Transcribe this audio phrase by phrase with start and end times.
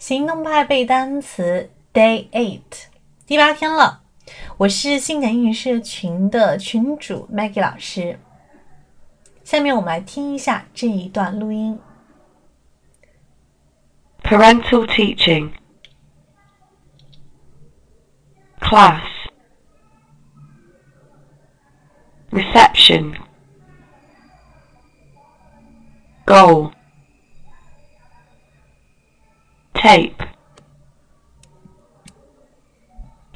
[0.00, 2.86] 行动派背单词 Day Eight，
[3.26, 4.00] 第八天了。
[4.56, 8.18] 我是性感英语社群的群主 Maggie 老师。
[9.44, 11.78] 下面我们来听一下这一段录音。
[14.22, 15.50] Parental teaching.
[18.58, 19.02] Class.
[22.30, 23.16] Reception.
[26.24, 26.72] go.
[29.79, 30.15] Tape.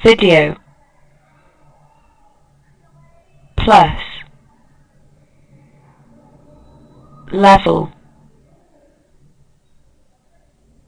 [0.03, 0.55] Video.
[3.55, 3.99] Plus.
[7.31, 7.89] Level.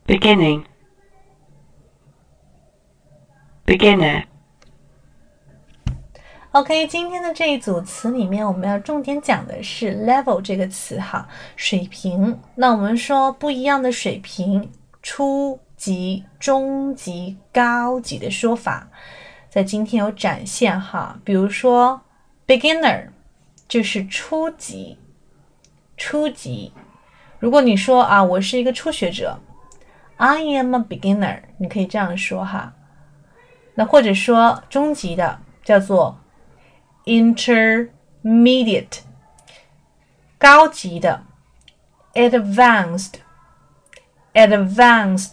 [0.06, 0.64] Beginning.
[3.64, 4.24] Beginner.
[6.50, 12.38] OK，今天的这一组词里面，我们要重点讲的是 level 这个词哈，水平。
[12.56, 14.70] 那我们说不一样的水平，
[15.09, 18.89] 初级、中级、高级的说法，
[19.49, 21.17] 在今天有展现哈。
[21.23, 22.01] 比如说
[22.45, 23.07] beginner
[23.69, 24.99] 就是初级，
[25.95, 26.73] 初级。
[27.39, 29.39] 如果你说啊，我是一个初学者。
[30.17, 32.73] I am a beginner，你可以这样说哈。
[33.75, 36.19] 那或者说中级的叫做
[37.05, 38.99] intermediate，
[40.37, 41.23] 高级的
[42.13, 43.13] advanced
[44.37, 45.31] advanced，。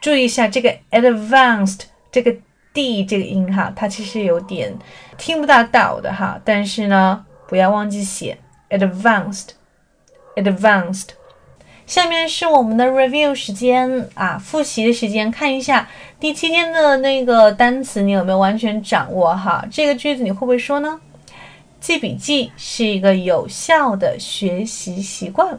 [0.00, 1.80] 注意一下这个 advanced
[2.12, 2.32] 这个
[2.72, 4.72] d 这个音哈，它其实有点
[5.18, 6.40] 听不大到的哈。
[6.44, 8.38] 但是呢，不要忘记写
[8.70, 11.08] advanced，advanced。
[11.86, 19.64] 下面是我们的 review 时间啊，复习的时间，看一下第七天的那个单词，你有没有完全掌握哈？
[19.70, 21.00] 这个句子你会不会说呢？
[21.78, 25.56] 记笔记是一个有效的学习习惯。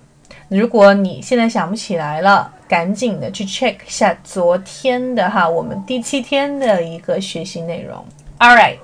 [0.50, 8.04] 如果你现在想不起来了，赶紧的去 check 一下昨天的哈，我们第七天的一个学习内容。
[8.40, 8.78] All right,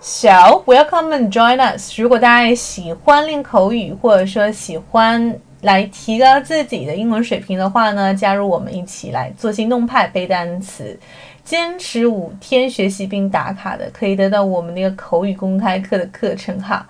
[0.00, 1.98] so welcome and join us。
[2.00, 5.38] 如果大家也喜欢练口语，或者说喜欢。
[5.62, 10.96] 来提高自己的英文水平的话呢，加入我们一起来做行动派背单词，
[11.42, 16.86] 坚持五天学习并打卡的，可以得到我们那个口语公开课的课程哈。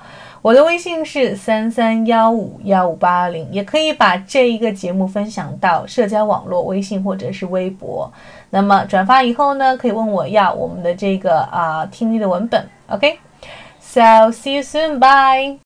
[0.47, 8.09] 我的微信是三三幺五幺五八零，也可以把这一个节目分享到社交网络、微信或者是微博。
[8.51, 12.65] 那么转发以后呢，可以问我要我们的这个啊听力的文本。
[12.87, 15.66] OK，so see you soon，bye。